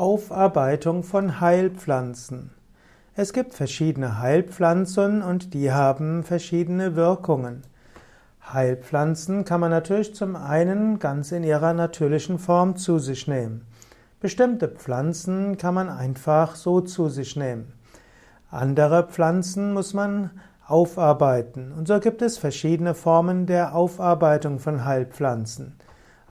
[0.00, 2.52] Aufarbeitung von Heilpflanzen.
[3.14, 7.60] Es gibt verschiedene Heilpflanzen und die haben verschiedene Wirkungen.
[8.50, 13.66] Heilpflanzen kann man natürlich zum einen ganz in ihrer natürlichen Form zu sich nehmen.
[14.20, 17.74] Bestimmte Pflanzen kann man einfach so zu sich nehmen.
[18.50, 20.30] Andere Pflanzen muss man
[20.66, 21.72] aufarbeiten.
[21.72, 25.74] Und so gibt es verschiedene Formen der Aufarbeitung von Heilpflanzen.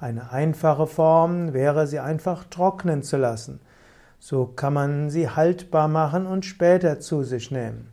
[0.01, 3.59] Eine einfache Form wäre, sie einfach trocknen zu lassen.
[4.17, 7.89] So kann man sie haltbar machen und später zu sich nehmen.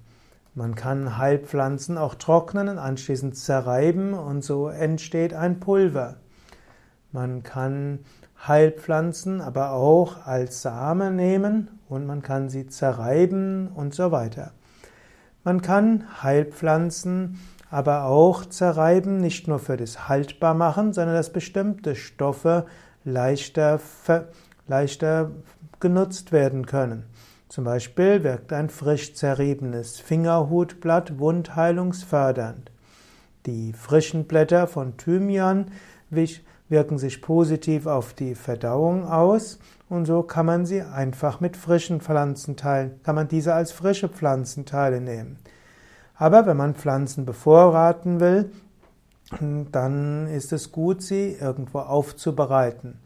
[0.55, 6.17] Man kann Heilpflanzen auch trocknen und anschließend zerreiben und so entsteht ein Pulver.
[7.11, 8.01] Man kann
[8.47, 14.53] Heilpflanzen aber auch als Samen nehmen und man kann sie zerreiben und so weiter.
[15.43, 17.39] Man kann Heilpflanzen
[17.77, 22.65] aber auch zerreiben, nicht nur für das Haltbarmachen, sondern dass bestimmte Stoffe
[23.05, 23.81] leichter,
[24.67, 25.33] leichter
[25.79, 27.05] genutzt werden können.
[27.51, 32.71] Zum Beispiel wirkt ein frisch zerriebenes Fingerhutblatt wundheilungsfördernd.
[33.45, 35.67] Die frischen Blätter von Thymian
[36.09, 39.59] wirken sich positiv auf die Verdauung aus
[39.91, 45.03] und so kann man sie einfach mit frischen Pflanzenteilen, kann man diese als frische Pflanzenteile
[45.03, 45.37] nehmen.
[46.19, 48.51] Aber wenn man Pflanzen bevorraten will,
[49.73, 53.01] dann ist es gut, sie irgendwo aufzubereiten.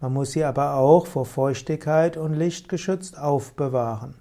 [0.00, 4.14] Man muss sie aber auch vor Feuchtigkeit und Licht geschützt aufbewahren.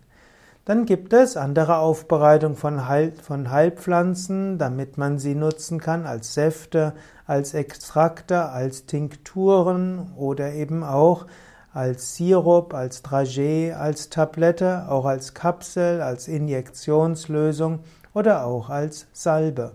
[0.65, 6.33] Dann gibt es andere Aufbereitung von, Heil, von Heilpflanzen, damit man sie nutzen kann als
[6.33, 6.93] Säfte,
[7.27, 11.25] als Extrakte, als Tinkturen oder eben auch
[11.73, 17.79] als Sirup, als Dragé, als Tablette, auch als Kapsel, als Injektionslösung
[18.13, 19.73] oder auch als Salbe.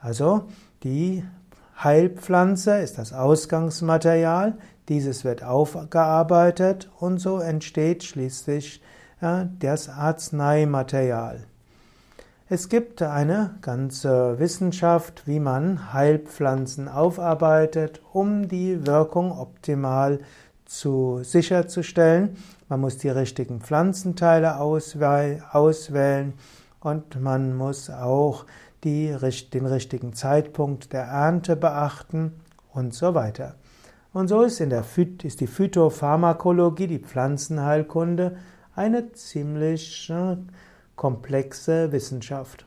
[0.00, 0.44] Also
[0.82, 1.24] die
[1.82, 4.54] Heilpflanze ist das Ausgangsmaterial,
[4.88, 8.82] dieses wird aufgearbeitet und so entsteht schließlich
[9.20, 11.44] ja, das Arzneimaterial.
[12.50, 20.20] Es gibt eine ganze Wissenschaft, wie man Heilpflanzen aufarbeitet, um die Wirkung optimal
[20.66, 22.36] zu sicherzustellen.
[22.68, 26.34] Man muss die richtigen Pflanzenteile auswählen
[26.84, 28.44] und man muss auch
[28.84, 29.16] die,
[29.52, 32.34] den richtigen Zeitpunkt der Ernte beachten
[32.72, 33.56] und so weiter.
[34.12, 34.84] Und so ist, in der,
[35.22, 38.36] ist die Phytopharmakologie, die Pflanzenheilkunde,
[38.76, 40.36] eine ziemlich äh,
[40.94, 42.66] komplexe Wissenschaft.